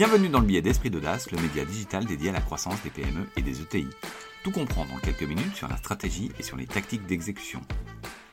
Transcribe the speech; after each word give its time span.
Bienvenue 0.00 0.30
dans 0.30 0.40
le 0.40 0.46
billet 0.46 0.62
d'Esprit 0.62 0.88
d'Audace, 0.88 1.30
le 1.30 1.38
média 1.38 1.62
digital 1.62 2.06
dédié 2.06 2.30
à 2.30 2.32
la 2.32 2.40
croissance 2.40 2.82
des 2.82 2.88
PME 2.88 3.28
et 3.36 3.42
des 3.42 3.60
ETI. 3.60 3.86
Tout 4.42 4.50
comprendre 4.50 4.94
en 4.94 4.96
quelques 4.96 5.24
minutes 5.24 5.54
sur 5.54 5.68
la 5.68 5.76
stratégie 5.76 6.32
et 6.38 6.42
sur 6.42 6.56
les 6.56 6.66
tactiques 6.66 7.04
d'exécution. 7.04 7.60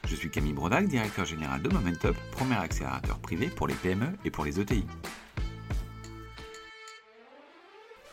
Je 0.07 0.15
suis 0.15 0.31
Camille 0.31 0.53
Brodac, 0.53 0.87
directeur 0.87 1.25
général 1.25 1.61
de 1.61 1.67
Momentup, 1.67 2.15
premier 2.31 2.55
accélérateur 2.55 3.19
privé 3.19 3.47
pour 3.47 3.67
les 3.67 3.73
PME 3.73 4.17
et 4.23 4.31
pour 4.31 4.45
les 4.45 4.61
ETI. 4.61 4.85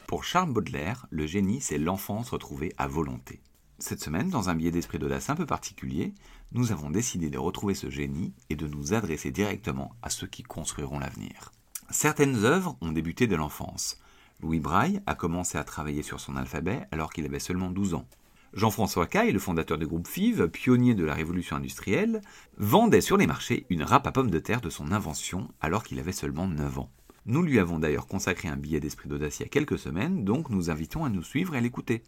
Pour 0.09 0.25
Charles 0.25 0.53
Baudelaire, 0.53 1.07
le 1.11 1.25
génie, 1.25 1.61
c'est 1.61 1.79
l'enfance 1.79 2.31
retrouvée 2.31 2.73
à 2.77 2.89
volonté. 2.89 3.41
Cette 3.79 4.03
semaine, 4.03 4.31
dans 4.31 4.49
un 4.49 4.57
billet 4.57 4.73
d'esprit 4.73 4.99
d'audace 4.99 5.31
un 5.31 5.37
peu 5.37 5.47
particulier, 5.47 6.13
nous 6.51 6.73
avons 6.73 6.91
décidé 6.91 7.31
de 7.31 7.39
retrouver 7.39 7.75
ce 7.75 7.89
génie 7.89 8.35
et 8.51 8.57
de 8.57 8.67
nous 8.67 8.95
adresser 8.95 9.31
directement 9.31 9.95
à 10.03 10.11
ceux 10.11 10.27
qui 10.27 10.43
construiront 10.43 10.99
l'avenir. 10.99 11.53
Certaines 11.91 12.45
œuvres 12.45 12.77
ont 12.81 12.93
débuté 12.93 13.27
dès 13.27 13.37
l'enfance. 13.37 13.99
Louis 14.41 14.61
Braille 14.61 15.01
a 15.07 15.15
commencé 15.15 15.59
à 15.59 15.65
travailler 15.65 16.03
sur 16.03 16.21
son 16.21 16.37
alphabet 16.37 16.87
alors 16.91 17.13
qu'il 17.13 17.25
avait 17.25 17.39
seulement 17.39 17.71
12 17.71 17.95
ans. 17.95 18.07
Jean-François 18.53 19.07
Caille, 19.07 19.33
le 19.33 19.39
fondateur 19.39 19.79
du 19.79 19.87
groupe 19.87 20.07
FIV, 20.07 20.49
pionnier 20.49 20.95
de 20.95 21.05
la 21.05 21.15
révolution 21.15 21.57
industrielle, 21.57 22.21
vendait 22.57 23.01
sur 23.01 23.17
les 23.17 23.27
marchés 23.27 23.67
une 23.69 23.83
râpe 23.83 24.07
à 24.07 24.13
pommes 24.13 24.31
de 24.31 24.39
terre 24.39 24.61
de 24.61 24.71
son 24.71 24.93
invention 24.93 25.49
alors 25.61 25.83
qu'il 25.83 25.99
avait 25.99 26.13
seulement 26.13 26.47
9 26.47 26.79
ans. 26.79 26.91
Nous 27.27 27.43
lui 27.43 27.59
avons 27.59 27.79
d'ailleurs 27.79 28.07
consacré 28.07 28.49
un 28.49 28.57
billet 28.57 28.81
d'esprit 28.81 29.09
d'audace 29.09 29.41
il 29.41 29.45
y 29.45 29.47
a 29.47 29.49
quelques 29.49 29.79
semaines, 29.79 30.25
donc 30.25 30.51
nous 30.51 30.71
invitons 30.71 31.05
à 31.05 31.09
nous 31.09 31.23
suivre 31.23 31.55
et 31.55 31.59
à 31.59 31.61
l'écouter. 31.61 32.03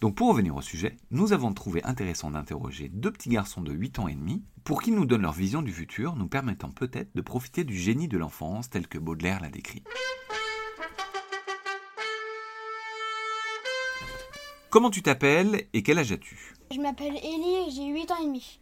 Donc 0.00 0.14
pour 0.14 0.28
revenir 0.28 0.56
au 0.56 0.62
sujet, 0.62 0.96
nous 1.10 1.34
avons 1.34 1.52
trouvé 1.52 1.84
intéressant 1.84 2.30
d'interroger 2.30 2.88
deux 2.88 3.12
petits 3.12 3.28
garçons 3.28 3.60
de 3.60 3.70
8 3.70 3.98
ans 3.98 4.08
et 4.08 4.14
demi 4.14 4.42
pour 4.64 4.80
qu'ils 4.80 4.94
nous 4.94 5.04
donnent 5.04 5.20
leur 5.20 5.34
vision 5.34 5.60
du 5.60 5.72
futur, 5.72 6.16
nous 6.16 6.26
permettant 6.26 6.70
peut-être 6.70 7.14
de 7.14 7.20
profiter 7.20 7.64
du 7.64 7.76
génie 7.76 8.08
de 8.08 8.16
l'enfance 8.16 8.70
tel 8.70 8.88
que 8.88 8.98
Baudelaire 8.98 9.40
l'a 9.42 9.50
décrit. 9.50 9.84
Comment 14.70 14.90
tu 14.90 15.02
t'appelles 15.02 15.66
et 15.74 15.82
quel 15.82 15.98
âge 15.98 16.12
as-tu? 16.12 16.54
Je 16.70 16.80
m'appelle 16.80 17.16
Ellie 17.16 17.68
et 17.68 17.70
j'ai 17.70 17.86
8 17.88 18.10
ans 18.10 18.22
et 18.22 18.26
demi. 18.26 18.58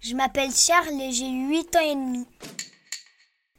Je 0.00 0.16
m'appelle 0.16 0.50
Charles 0.50 1.00
et 1.00 1.12
j'ai 1.12 1.30
8 1.30 1.76
ans 1.76 1.80
et 1.80 1.94
demi. 1.94 2.26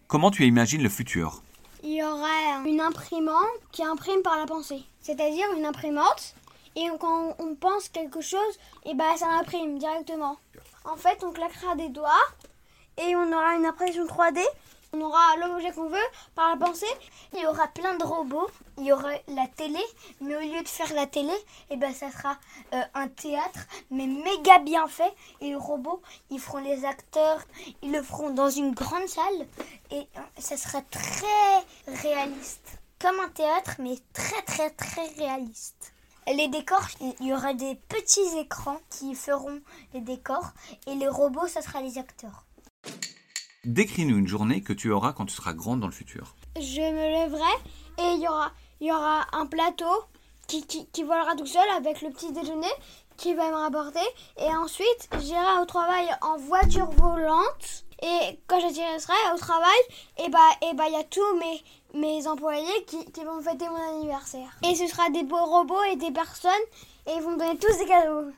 Comment 0.08 0.30
tu 0.30 0.46
imagines 0.46 0.84
le 0.84 0.90
futur? 0.90 1.42
Il 1.84 1.94
y 1.94 2.04
aurait 2.04 2.70
une 2.70 2.82
imprimante 2.82 3.48
qui 3.72 3.82
imprime 3.82 4.22
par 4.24 4.38
la 4.38 4.46
pensée. 4.46 4.84
C'est-à-dire 5.00 5.46
une 5.58 5.66
imprimante 5.66 6.36
et 6.76 6.88
quand 7.00 7.36
on 7.40 7.56
pense 7.56 7.90
quelque 7.90 8.22
chose, 8.22 8.60
et 8.86 8.94
ben 8.94 9.16
ça 9.16 9.28
imprime 9.28 9.78
directement. 9.78 10.38
En 10.86 10.96
fait, 10.98 11.24
on 11.24 11.32
claquera 11.32 11.76
des 11.76 11.90
doigts 11.90 12.28
et 12.98 13.16
on 13.16 13.32
aura 13.32 13.56
une 13.56 13.66
impression 13.66 14.06
3D. 14.06 14.40
On 14.96 15.02
aura 15.02 15.36
l'objet 15.38 15.72
qu'on 15.72 15.90
veut 15.90 15.98
par 16.36 16.52
la 16.52 16.66
pensée. 16.66 16.86
Il 17.34 17.42
y 17.42 17.48
aura 17.48 17.68
plein 17.68 17.96
de 17.96 18.04
robots. 18.04 18.48
Il 18.78 18.86
y 18.86 18.92
aura 18.92 19.10
la 19.28 19.48
télé, 19.48 19.80
mais 20.22 20.36
au 20.36 20.40
lieu 20.40 20.62
de 20.62 20.68
faire 20.68 20.94
la 20.94 21.08
télé, 21.08 21.34
et 21.70 21.78
ben 21.78 21.94
ça 21.94 22.12
sera 22.12 22.38
euh, 22.74 22.82
un 22.94 23.08
théâtre, 23.08 23.60
mais 23.90 24.06
méga 24.06 24.60
bien 24.60 24.88
fait. 24.88 25.14
Et 25.42 25.50
les 25.50 25.56
robots, 25.56 26.02
ils 26.30 26.40
feront 26.40 26.60
les 26.60 26.86
acteurs, 26.86 27.44
ils 27.82 27.92
le 27.92 28.04
feront 28.04 28.32
dans 28.32 28.50
une 28.50 28.74
grande 28.74 29.08
salle 29.08 29.48
et 29.92 30.08
euh, 30.18 30.22
ça 30.40 30.58
sera 30.58 30.82
très 30.82 31.66
réaliste, 31.88 32.80
comme 33.00 33.20
un 33.20 33.30
théâtre, 33.30 33.76
mais 33.80 33.96
très 34.14 34.42
très 34.44 34.70
très 34.72 35.08
réaliste. 35.18 35.93
Les 36.28 36.48
décors, 36.48 36.88
il 37.02 37.28
y 37.28 37.34
aura 37.34 37.54
des 37.54 37.76
petits 37.90 38.38
écrans 38.40 38.80
qui 38.90 39.14
feront 39.14 39.60
les 39.94 40.02
décors 40.02 40.54
et 40.88 40.96
les 40.96 41.08
robots, 41.08 41.48
ça 41.48 41.62
sera 41.62 41.82
les 41.82 41.98
acteurs. 41.98 42.46
Décris-nous 43.66 44.18
une 44.18 44.28
journée 44.28 44.62
que 44.62 44.74
tu 44.74 44.92
auras 44.92 45.14
quand 45.14 45.26
tu 45.26 45.36
seras 45.36 45.54
grande 45.54 45.82
dans 45.82 45.88
le 45.88 45.94
futur. 45.94 46.36
Je 46.56 46.82
me 46.82 47.24
lèverai 47.24 47.54
et 47.98 48.16
il 48.16 48.22
y 48.22 48.28
aura, 48.28 48.52
il 48.80 48.88
y 48.88 48.92
aura 48.92 49.26
un 49.34 49.46
plateau 49.46 50.04
qui, 50.48 50.66
qui, 50.66 51.04
volera 51.04 51.36
tout 51.36 51.46
seul 51.46 51.68
avec 51.76 52.02
le 52.02 52.10
petit 52.10 52.32
déjeuner 52.32 52.68
qui 53.18 53.34
va 53.34 53.50
me 53.50 53.56
rapporter. 53.56 54.06
Et 54.38 54.50
ensuite, 54.56 55.10
j'irai 55.20 55.62
au 55.62 55.66
travail 55.66 56.08
en 56.22 56.38
voiture 56.38 56.90
volante. 56.92 57.86
Et 58.02 58.40
quand 58.48 58.60
j'atterrirai 58.60 59.34
au 59.34 59.38
travail, 59.38 59.80
et 60.18 60.30
bah, 60.30 60.40
et 60.62 60.74
bah, 60.74 60.86
il 60.88 60.94
y 60.94 60.98
a 60.98 61.04
tous 61.04 61.38
mes, 61.40 61.64
mes 61.94 62.28
employés 62.28 62.84
qui, 62.86 63.06
qui, 63.12 63.24
vont 63.24 63.42
fêter 63.42 63.70
mon 63.70 63.98
anniversaire. 63.98 64.50
Et 64.70 64.76
ce 64.76 64.88
sera 64.88 65.10
des 65.10 65.24
beaux 65.24 65.46
robots 65.46 65.84
et 65.92 65.96
des 65.96 66.12
personnes, 66.12 66.52
et 67.08 67.14
ils 67.16 67.22
vont 67.22 67.38
donner 67.38 67.58
tous 67.58 67.78
des 67.78 67.86
cadeaux. 67.86 68.32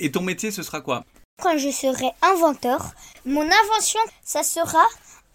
Et 0.00 0.10
ton 0.10 0.22
métier, 0.22 0.50
ce 0.50 0.62
sera 0.62 0.80
quoi? 0.80 1.04
Quand 1.40 1.56
je 1.56 1.70
serai 1.70 2.10
inventeur, 2.22 2.82
mon 3.24 3.42
invention, 3.42 4.00
ça 4.24 4.42
sera 4.42 4.84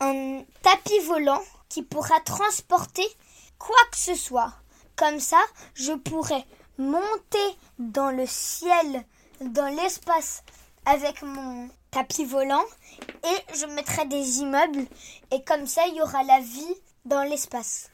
un 0.02 0.44
tapis 0.62 1.00
volant 1.06 1.42
qui 1.70 1.82
pourra 1.82 2.20
transporter 2.22 3.08
quoi 3.58 3.78
que 3.92 3.98
ce 3.98 4.16
soit. 4.16 4.54
Comme 4.96 5.20
ça, 5.20 5.42
je 5.74 5.94
pourrai 5.94 6.46
monter 6.78 7.58
dans 7.80 8.12
le 8.12 8.26
ciel, 8.26 9.04
dans 9.42 9.74
l'espace 9.76 10.44
avec 10.86 11.22
mon 11.22 11.70
tapis 11.92 12.26
volant 12.26 12.64
et 13.24 13.56
je 13.56 13.66
mettrai 13.68 14.06
des 14.06 14.40
immeubles 14.40 14.86
et 15.32 15.44
comme 15.44 15.66
ça 15.66 15.88
il 15.88 15.96
y 15.96 16.02
aura 16.02 16.24
la 16.24 16.40
vie 16.40 16.76
dans 17.06 17.24
l'espace. 17.24 17.90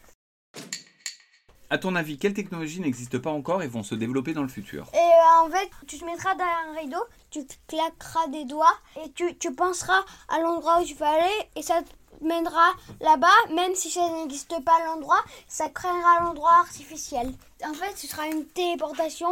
À 1.70 1.78
ton 1.78 1.96
avis, 1.96 2.18
quelles 2.18 2.34
technologies 2.34 2.82
n'existent 2.82 3.20
pas 3.20 3.32
encore 3.32 3.64
et 3.64 3.68
vont 3.68 3.84
se 3.84 3.96
développer 3.96 4.34
dans 4.34 4.42
le 4.42 4.50
futur? 4.50 4.90
Et 4.94 4.98
euh, 4.98 5.46
en 5.46 5.50
fait, 5.50 5.70
tu 5.88 5.98
te 5.98 6.04
mettras 6.04 6.36
derrière 6.36 6.66
un 6.68 6.78
rideau, 6.78 7.04
tu 7.30 7.46
claqueras 7.68 8.28
des 8.28 8.44
doigts 8.44 8.78
et 9.06 9.10
tu, 9.14 9.38
tu 9.38 9.56
penseras 9.56 10.04
à 10.28 10.42
l'endroit 10.42 10.82
où 10.82 10.84
tu 10.84 10.96
veux 10.96 11.06
aller 11.06 11.50
et 11.56 11.62
ça 11.62 11.82
te 11.82 11.90
mènera 12.22 12.72
là-bas, 13.00 13.28
même 13.50 13.76
si 13.76 13.90
ça 13.90 14.08
n'existe 14.10 14.64
pas 14.64 14.84
l'endroit, 14.86 15.24
ça 15.48 15.70
créera 15.70 16.22
l'endroit 16.22 16.54
artificiel. 16.60 17.34
En 17.66 17.74
fait, 17.74 17.96
ce 17.96 18.08
sera 18.08 18.28
une 18.28 18.46
téléportation, 18.46 19.32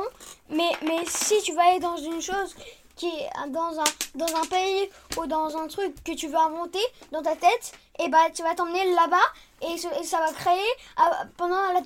mais, 0.49 0.71
mais 0.83 1.05
si 1.05 1.41
tu 1.41 1.53
vas 1.53 1.69
aller 1.69 1.79
dans 1.79 1.97
une 1.97 2.21
chose 2.21 2.55
qui 2.95 3.07
est 3.07 3.49
dans 3.49 3.79
un, 3.79 3.83
dans 4.15 4.35
un 4.35 4.45
pays 4.45 4.89
ou 5.17 5.25
dans 5.25 5.55
un 5.57 5.67
truc 5.67 6.03
que 6.03 6.11
tu 6.11 6.27
veux 6.27 6.37
inventer 6.37 6.83
dans 7.11 7.21
ta 7.21 7.35
tête, 7.35 7.71
et 7.99 8.09
bah 8.09 8.29
tu 8.33 8.43
vas 8.43 8.55
t'emmener 8.55 8.93
là-bas 8.93 9.17
et, 9.61 9.77
ça 9.77 10.19
va 10.19 10.31
créer 10.33 10.59
euh, 10.99 11.25
pendant 11.37 11.61
la, 11.73 11.81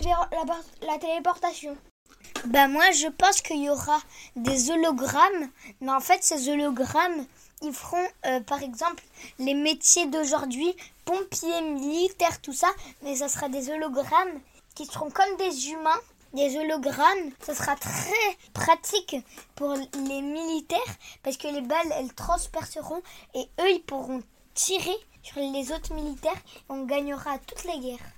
la, 0.88 0.98
téléportation. 1.00 1.78
Bah 2.46 2.68
moi 2.68 2.92
je 2.92 3.08
pense 3.08 3.42
qu'il 3.42 3.64
y 3.64 3.70
aura 3.70 4.00
des 4.36 4.72
hologrammes, 4.72 5.50
mais 5.82 5.92
en 5.92 6.00
fait 6.00 6.24
ces 6.24 6.50
hologrammes 6.50 7.26
ils 7.64 7.74
feront 7.74 8.08
euh, 8.26 8.40
par 8.42 8.62
exemple 8.62 9.04
les 9.40 9.54
métiers 9.54 10.08
d'aujourd'hui, 10.08 10.76
pompiers, 11.06 11.62
militaires, 11.62 12.42
tout 12.42 12.54
ça, 12.54 12.70
mais 13.02 13.16
ça 13.16 13.28
sera 13.28 13.50
des 13.50 13.70
hologrammes 13.70 14.40
qui 14.76 14.86
seront 14.86 15.10
comme 15.10 15.38
des 15.38 15.70
humains 15.70 16.00
des 16.34 16.58
hologrammes, 16.58 17.32
ce 17.46 17.54
sera 17.54 17.76
très 17.76 18.38
pratique 18.54 19.16
pour 19.56 19.74
les 19.76 20.22
militaires 20.22 20.80
parce 21.22 21.38
que 21.38 21.48
les 21.48 21.62
balles, 21.62 21.94
elles 21.98 22.14
transperceront 22.14 23.02
et 23.36 23.48
eux, 23.62 23.72
ils 23.72 23.84
pourront 23.84 24.24
tirer 24.54 24.96
sur 25.22 25.40
les 25.40 25.72
autres 25.72 25.94
militaires 25.94 26.32
et 26.34 26.64
on 26.70 26.86
gagnera 26.86 27.38
toutes 27.40 27.64
les 27.66 27.80
guerres. 27.80 28.12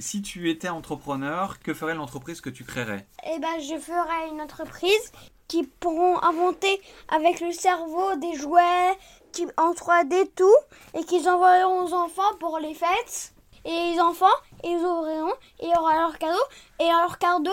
Si 0.00 0.20
tu 0.20 0.50
étais 0.50 0.68
entrepreneur, 0.68 1.60
que 1.60 1.72
ferait 1.72 1.94
l'entreprise 1.94 2.40
que 2.40 2.50
tu 2.50 2.64
créerais? 2.64 3.06
Eh 3.24 3.38
ben, 3.38 3.60
je 3.60 3.78
ferais 3.78 4.30
une 4.30 4.40
entreprise 4.40 5.12
qui 5.48 5.64
pourront 5.64 6.22
inventer 6.22 6.80
avec 7.08 7.40
le 7.40 7.52
cerveau 7.52 8.16
des 8.16 8.34
jouets 8.34 8.98
qui, 9.32 9.46
en 9.56 9.72
3D 9.72 10.30
tout 10.34 10.56
et 10.94 11.04
qu'ils 11.04 11.28
envoieront 11.28 11.84
aux 11.84 11.94
enfants 11.94 12.34
pour 12.40 12.58
les 12.58 12.74
fêtes 12.74 13.32
et 13.64 13.92
les 13.92 14.00
enfants, 14.00 14.26
ils 14.64 14.76
ouvriront, 14.76 15.34
et 15.60 15.66
il 15.66 15.78
aura 15.78 15.94
leur 15.94 16.18
cadeau. 16.18 16.42
Et 16.80 16.88
leur 16.88 17.18
cadeau, 17.18 17.50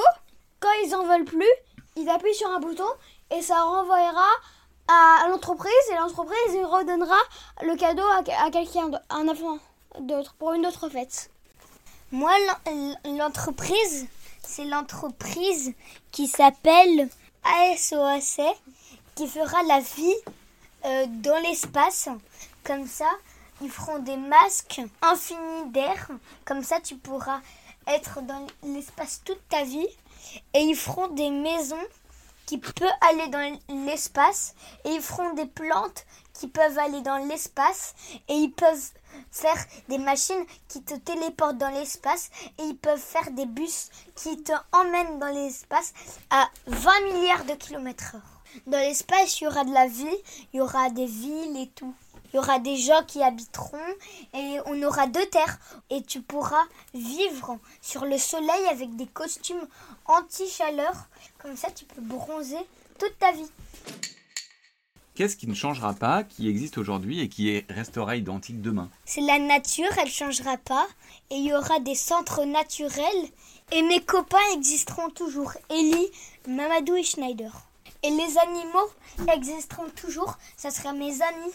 quand 0.59 0.71
ils 0.83 0.95
en 0.95 1.03
veulent 1.03 1.25
plus, 1.25 1.45
ils 1.95 2.09
appuient 2.09 2.33
sur 2.33 2.49
un 2.49 2.59
bouton 2.59 2.87
et 3.31 3.41
ça 3.41 3.61
renvoyera 3.61 4.27
à 4.87 5.27
l'entreprise 5.29 5.71
et 5.91 5.95
l'entreprise 5.95 6.65
redonnera 6.65 7.17
le 7.61 7.75
cadeau 7.75 8.03
à, 8.03 8.49
quelqu'un, 8.49 8.89
un 9.09 9.27
enfant 9.27 9.59
d'autre, 9.99 10.33
pour 10.39 10.53
une 10.53 10.65
autre 10.65 10.89
fête. 10.89 11.29
Moi, 12.11 12.31
l'entreprise, 13.05 14.07
c'est 14.41 14.65
l'entreprise 14.65 15.73
qui 16.11 16.27
s'appelle 16.27 17.07
ASOAC, 17.49 18.41
qui 19.15 19.27
fera 19.27 19.63
la 19.63 19.79
vie 19.79 20.15
euh, 20.85 21.05
dans 21.07 21.41
l'espace. 21.41 22.09
Comme 22.63 22.87
ça, 22.87 23.09
ils 23.61 23.69
feront 23.69 23.99
des 23.99 24.17
masques 24.17 24.81
infinis 25.01 25.71
d'air. 25.71 26.07
Comme 26.45 26.63
ça, 26.63 26.79
tu 26.79 26.95
pourras 26.95 27.41
être 27.87 28.21
dans 28.21 28.45
l'espace 28.63 29.21
toute 29.25 29.41
ta 29.49 29.63
vie. 29.63 29.87
Et 30.53 30.59
ils 30.59 30.75
feront 30.75 31.07
des 31.07 31.29
maisons 31.29 31.75
qui 32.45 32.57
peuvent 32.57 32.87
aller 33.09 33.27
dans 33.27 33.59
l'espace. 33.85 34.55
Et 34.85 34.89
ils 34.89 35.01
feront 35.01 35.33
des 35.33 35.45
plantes 35.45 36.05
qui 36.39 36.47
peuvent 36.47 36.79
aller 36.79 37.01
dans 37.01 37.17
l'espace. 37.27 37.93
Et 38.29 38.33
ils 38.33 38.51
peuvent 38.51 38.91
faire 39.31 39.57
des 39.89 39.97
machines 39.97 40.45
qui 40.69 40.81
te 40.81 40.95
téléportent 40.95 41.57
dans 41.57 41.69
l'espace. 41.69 42.29
Et 42.57 42.63
ils 42.63 42.77
peuvent 42.77 42.99
faire 42.99 43.29
des 43.31 43.45
bus 43.45 43.89
qui 44.15 44.41
te 44.41 44.53
emmènent 44.71 45.19
dans 45.19 45.33
l'espace 45.33 45.93
à 46.29 46.49
20 46.67 47.01
milliards 47.11 47.45
de 47.45 47.53
kilomètres 47.53 48.15
heure. 48.15 48.41
Dans 48.65 48.79
l'espace, 48.79 49.39
il 49.39 49.43
y 49.43 49.47
aura 49.47 49.63
de 49.63 49.73
la 49.73 49.87
vie, 49.87 50.17
il 50.53 50.57
y 50.57 50.61
aura 50.61 50.89
des 50.89 51.05
villes 51.05 51.57
et 51.57 51.67
tout. 51.67 51.93
Il 52.31 52.37
y 52.37 52.39
aura 52.39 52.59
des 52.59 52.77
gens 52.77 53.03
qui 53.05 53.23
habiteront 53.23 53.77
et 54.33 54.59
on 54.65 54.81
aura 54.83 55.07
deux 55.07 55.25
terres. 55.27 55.59
Et 55.89 56.03
tu 56.03 56.21
pourras 56.21 56.63
vivre 56.93 57.57
sur 57.81 58.05
le 58.05 58.17
soleil 58.17 58.65
avec 58.71 58.95
des 58.95 59.07
costumes 59.07 59.67
anti-chaleur. 60.05 61.07
Comme 61.39 61.57
ça, 61.57 61.69
tu 61.71 61.85
peux 61.85 62.01
bronzer 62.01 62.65
toute 62.99 63.17
ta 63.17 63.31
vie. 63.31 63.49
Qu'est-ce 65.19 65.35
qui 65.35 65.47
ne 65.47 65.53
changera 65.53 65.93
pas, 65.93 66.23
qui 66.23 66.47
existe 66.47 66.77
aujourd'hui 66.77 67.19
et 67.19 67.27
qui 67.27 67.65
restera 67.67 68.15
identique 68.15 68.61
demain? 68.61 68.89
C'est 69.03 69.19
la 69.19 69.37
nature, 69.37 69.89
elle 69.97 70.05
ne 70.05 70.09
changera 70.09 70.55
pas. 70.55 70.87
Et 71.29 71.35
il 71.35 71.43
y 71.43 71.53
aura 71.53 71.81
des 71.81 71.93
centres 71.93 72.45
naturels. 72.45 73.27
Et 73.73 73.81
mes 73.81 73.99
copains 73.99 74.37
existeront 74.53 75.09
toujours. 75.09 75.51
Ellie, 75.69 76.09
Mamadou 76.47 76.95
et 76.95 77.03
Schneider. 77.03 77.51
Et 78.01 78.11
les 78.11 78.37
animaux 78.37 79.27
existeront 79.33 79.89
toujours. 79.93 80.37
Ça 80.55 80.71
sera 80.71 80.93
mes 80.93 81.21
amis. 81.21 81.53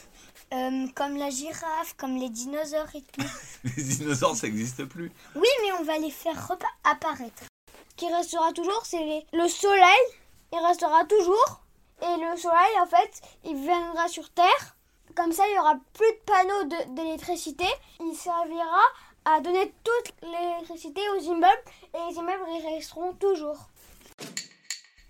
Euh, 0.53 0.87
comme 0.95 1.17
la 1.17 1.31
girafe, 1.31 1.95
comme 1.97 2.19
les 2.19 2.29
dinosaures 2.29 2.95
et 2.95 3.01
tout. 3.01 3.27
les 3.79 3.83
dinosaures, 3.83 4.37
ça 4.37 4.47
n'existe 4.47 4.85
plus. 4.85 5.11
Oui, 5.37 5.49
mais 5.63 5.73
on 5.81 5.85
va 5.85 5.97
les 5.97 6.11
faire 6.11 6.53
apparaître. 6.85 7.45
Ce 7.89 7.95
qui 7.97 8.13
restera 8.13 8.53
toujours, 8.53 8.83
c'est 8.85 9.25
le 9.33 9.49
soleil. 9.49 10.05
Il 10.53 10.59
restera 10.59 11.07
toujours. 11.07 11.64
Et 12.05 12.21
le 12.21 12.37
soleil, 12.37 12.81
en 12.83 12.87
fait, 12.87 13.23
il 13.45 13.57
viendra 13.57 14.09
sur 14.09 14.31
Terre. 14.31 14.77
Comme 15.15 15.33
ça, 15.33 15.45
il 15.49 15.55
y 15.55 15.59
aura 15.59 15.77
plus 15.93 16.11
de 16.11 16.21
panneaux 16.27 16.95
d'électricité. 16.95 17.67
Il 18.01 18.15
servira 18.15 18.83
à 19.25 19.41
donner 19.41 19.73
toute 19.83 20.15
l'électricité 20.23 21.01
aux 21.17 21.21
immeubles. 21.21 21.65
Et 21.95 22.11
les 22.11 22.17
immeubles, 22.17 22.45
ils 22.49 22.75
resteront 22.75 23.15
toujours. 23.15 23.69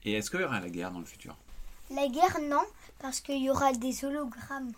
Et 0.05 0.13
est-ce 0.13 0.31
qu'il 0.31 0.41
y 0.41 0.45
aura 0.45 0.61
la 0.61 0.69
guerre 0.69 0.91
dans 0.91 1.01
le 1.01 1.05
futur? 1.07 1.37
La 1.91 2.07
guerre, 2.09 2.39
non, 2.43 2.63
parce 3.01 3.21
qu'il 3.21 3.43
y 3.43 3.51
aura 3.51 3.73
des 3.73 4.05
hologrammes. 4.05 4.73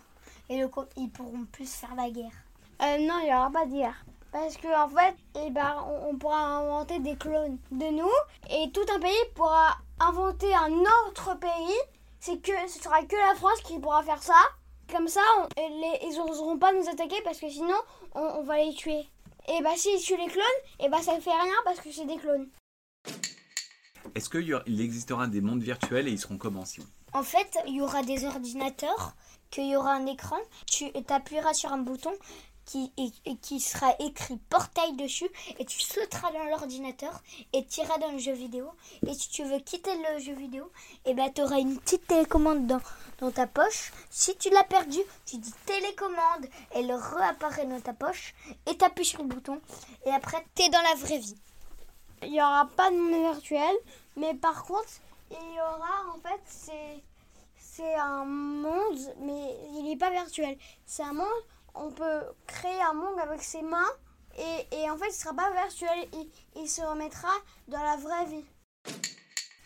Et 0.49 0.57
le, 0.57 0.69
ils 0.95 1.09
pourront 1.09 1.45
plus 1.51 1.69
faire 1.69 1.95
la 1.95 2.09
guerre. 2.09 2.31
Euh, 2.81 2.97
non, 2.99 3.19
il 3.19 3.25
n'y 3.25 3.33
aura 3.33 3.51
pas 3.51 3.65
de 3.65 3.73
guerre. 3.73 4.05
Parce 4.31 4.57
qu'en 4.57 4.85
en 4.85 4.89
fait, 4.89 5.15
eh 5.35 5.49
ben, 5.49 5.75
on, 6.07 6.15
pourra 6.15 6.39
inventer 6.39 6.99
des 6.99 7.15
clones 7.15 7.57
de 7.71 7.85
nous. 7.85 8.11
Et 8.49 8.71
tout 8.71 8.85
un 8.93 8.99
pays 8.99 9.11
pourra 9.35 9.77
inventer 9.99 10.53
un 10.53 10.71
autre 11.07 11.37
pays. 11.39 11.77
C'est 12.19 12.41
que 12.41 12.51
ce 12.67 12.81
sera 12.81 13.03
que 13.03 13.15
la 13.15 13.35
France 13.35 13.61
qui 13.63 13.79
pourra 13.79 14.03
faire 14.03 14.21
ça. 14.21 14.33
Comme 14.91 15.07
ça, 15.07 15.21
les, 15.57 16.07
ils 16.07 16.17
n'oseront 16.17 16.57
pas 16.57 16.71
nous 16.71 16.87
attaquer 16.87 17.21
parce 17.23 17.39
que 17.39 17.49
sinon, 17.49 17.75
on, 18.13 18.43
va 18.43 18.57
les 18.57 18.73
tuer. 18.73 19.05
Et 19.49 19.61
bah, 19.61 19.75
s'ils 19.75 20.01
tuent 20.01 20.17
les 20.17 20.27
clones, 20.27 20.43
et 20.79 20.89
bah, 20.89 21.01
ça 21.01 21.15
ne 21.15 21.21
fait 21.21 21.29
rien 21.29 21.53
parce 21.65 21.79
que 21.79 21.91
c'est 21.91 22.05
des 22.05 22.17
clones. 22.17 22.47
Est-ce 24.15 24.29
qu'il 24.29 24.81
existera 24.81 25.27
des 25.27 25.41
mondes 25.41 25.61
virtuels 25.61 26.07
et 26.07 26.11
ils 26.11 26.19
seront 26.19 26.37
comme 26.37 26.57
anciens 26.57 26.85
En 27.13 27.23
fait, 27.23 27.57
il 27.67 27.75
y 27.75 27.81
aura 27.81 28.01
des 28.03 28.25
ordinateurs, 28.25 29.13
qu'il 29.49 29.67
y 29.67 29.75
aura 29.75 29.93
un 29.93 30.05
écran, 30.05 30.39
tu 30.65 30.85
appuieras 31.09 31.53
sur 31.53 31.71
un 31.71 31.79
bouton 31.79 32.13
qui, 32.67 32.91
qui 33.41 33.59
sera 33.59 33.95
écrit 33.99 34.37
portail 34.49 34.93
dessus 34.97 35.29
et 35.57 35.65
tu 35.65 35.79
sauteras 35.79 36.31
dans 36.31 36.43
l'ordinateur 36.43 37.23
et 37.53 37.65
tu 37.65 37.79
iras 37.79 37.97
dans 37.97 38.11
le 38.11 38.19
jeu 38.19 38.33
vidéo. 38.33 38.69
Et 39.07 39.13
si 39.13 39.29
tu 39.29 39.43
veux 39.43 39.59
quitter 39.59 39.91
le 39.95 40.19
jeu 40.19 40.33
vidéo, 40.33 40.69
et 41.05 41.11
eh 41.11 41.13
ben 41.13 41.31
tu 41.33 41.41
auras 41.41 41.59
une 41.59 41.79
petite 41.79 42.05
télécommande 42.05 42.67
dans, 42.67 42.81
dans 43.19 43.31
ta 43.31 43.47
poche. 43.47 43.91
Si 44.09 44.35
tu 44.35 44.49
l'as 44.49 44.65
perdu, 44.65 44.99
tu 45.25 45.37
dis 45.37 45.53
télécommande, 45.65 46.45
elle 46.71 46.91
réapparaît 46.91 47.65
dans 47.65 47.79
ta 47.79 47.93
poche 47.93 48.35
et 48.67 48.77
tu 48.77 48.83
appuies 48.83 49.05
sur 49.05 49.23
le 49.23 49.29
bouton. 49.29 49.59
Et 50.05 50.11
après, 50.11 50.45
tu 50.53 50.63
es 50.63 50.69
dans 50.69 50.81
la 50.81 50.95
vraie 50.95 51.19
vie. 51.19 51.37
Il 52.23 52.31
n'y 52.31 52.41
aura 52.41 52.67
pas 52.75 52.91
de 52.91 52.97
monde 52.97 53.31
virtuel, 53.33 53.75
mais 54.17 54.33
par 54.33 54.63
contre, 54.65 54.89
il 55.31 55.55
y 55.55 55.59
aura 55.59 56.13
en 56.13 56.19
fait, 56.19 56.41
c'est, 56.45 57.03
c'est 57.57 57.95
un 57.95 58.25
monde, 58.25 58.99
mais 59.19 59.55
il 59.73 59.83
n'est 59.85 59.97
pas 59.97 60.09
virtuel. 60.09 60.57
C'est 60.85 61.03
un 61.03 61.13
monde, 61.13 61.27
on 61.79 61.91
peut 61.91 62.21
créer 62.45 62.81
un 62.81 62.93
monde 62.93 63.19
avec 63.19 63.41
ses 63.41 63.61
mains, 63.61 63.91
et, 64.37 64.75
et 64.75 64.89
en 64.89 64.97
fait, 64.97 65.05
il 65.05 65.09
ne 65.09 65.13
sera 65.13 65.33
pas 65.33 65.51
virtuel, 65.51 66.07
il, 66.13 66.29
il 66.61 66.69
se 66.69 66.81
remettra 66.81 67.29
dans 67.67 67.81
la 67.81 67.97
vraie 67.97 68.25
vie. 68.25 68.45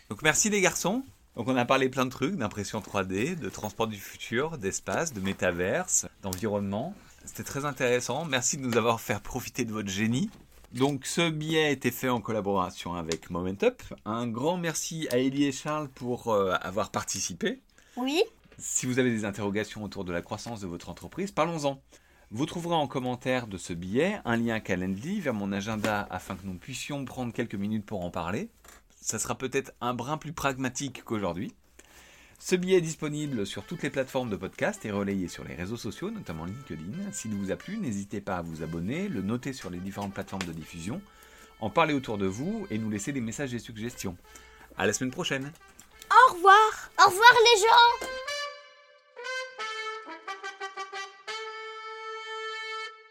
Donc 0.10 0.22
merci 0.24 0.50
les 0.50 0.62
garçons. 0.62 1.04
Donc 1.36 1.48
on 1.48 1.56
a 1.56 1.66
parlé 1.66 1.88
plein 1.88 2.06
de 2.06 2.10
trucs, 2.10 2.36
d'impression 2.36 2.80
3D, 2.82 3.36
de 3.36 3.50
transport 3.50 3.88
du 3.88 3.98
futur, 3.98 4.58
d'espace, 4.58 5.14
de 5.14 5.22
métaverse, 5.22 6.06
d'environnement. 6.22 6.94
C'était 7.24 7.44
très 7.44 7.66
intéressant. 7.66 8.26
Merci 8.26 8.58
de 8.58 8.64
nous 8.64 8.78
avoir 8.78 9.00
fait 9.00 9.18
profiter 9.22 9.64
de 9.64 9.72
votre 9.72 9.90
génie. 9.90 10.30
Donc 10.74 11.06
ce 11.06 11.30
billet 11.30 11.66
a 11.66 11.70
été 11.70 11.92
fait 11.92 12.10
en 12.10 12.22
collaboration 12.22 12.94
avec 12.94 13.30
Momentup. 13.30 13.82
Un 14.06 14.28
grand 14.28 14.58
merci 14.58 15.08
à 15.12 15.18
Elie 15.18 15.46
et 15.46 15.52
Charles 15.52 15.90
pour 15.90 16.30
euh, 16.30 16.54
avoir 16.62 16.92
participé. 16.92 17.62
Oui. 17.98 18.22
Si 18.58 18.86
vous 18.86 19.00
avez 19.00 19.12
des 19.12 19.26
interrogations 19.26 19.84
autour 19.84 20.04
de 20.04 20.12
la 20.12 20.22
croissance 20.22 20.62
de 20.62 20.68
votre 20.68 20.90
entreprise, 20.90 21.32
parlons-en. 21.32 21.82
Vous 22.34 22.46
trouverez 22.46 22.76
en 22.76 22.88
commentaire 22.88 23.46
de 23.46 23.58
ce 23.58 23.74
billet 23.74 24.22
un 24.24 24.38
lien 24.38 24.62
Calendly 24.62 25.20
vers 25.20 25.34
mon 25.34 25.52
agenda 25.52 26.08
afin 26.10 26.38
que 26.38 26.46
nous 26.46 26.54
puissions 26.54 27.04
prendre 27.04 27.34
quelques 27.34 27.56
minutes 27.56 27.86
pour 27.86 28.06
en 28.06 28.10
parler. 28.10 28.48
Ça 29.02 29.20
sera 29.20 29.36
peut-être 29.38 29.74
un 29.82 29.94
brin 29.94 30.18
plus 30.18 30.32
pragmatique 30.32 31.04
qu'aujourd'hui. 31.04 31.54
Ce 32.40 32.56
billet 32.56 32.78
est 32.78 32.82
disponible 32.82 33.46
sur 33.46 33.66
toutes 33.66 33.84
les 33.84 33.90
plateformes 33.90 34.30
de 34.30 34.38
podcast 34.38 34.86
et 34.86 34.92
relayé 34.92 35.28
sur 35.28 35.44
les 35.44 35.56
réseaux 35.56 35.76
sociaux, 35.76 36.10
notamment 36.10 36.46
LinkedIn. 36.46 37.12
S'il 37.12 37.36
vous 37.36 37.52
a 37.52 37.58
plu, 37.58 37.78
n'hésitez 37.78 38.22
pas 38.22 38.38
à 38.38 38.42
vous 38.42 38.64
abonner, 38.64 39.10
le 39.10 39.22
noter 39.22 39.52
sur 39.52 39.70
les 39.70 39.80
différentes 39.80 40.14
plateformes 40.14 40.44
de 40.44 40.54
diffusion, 40.54 41.02
en 41.60 41.70
parler 41.70 41.94
autour 41.94 42.18
de 42.18 42.28
vous 42.28 42.66
et 42.72 42.78
nous 42.78 42.90
laisser 42.90 43.12
des 43.12 43.20
messages 43.20 43.54
et 43.54 43.60
suggestions. 43.60 44.16
À 44.78 44.86
la 44.86 44.94
semaine 44.94 45.12
prochaine. 45.12 45.52
Au 46.10 46.34
revoir. 46.34 46.92
Au 46.98 47.10
revoir 47.10 47.34
les 47.34 47.60
gens. 47.60 48.21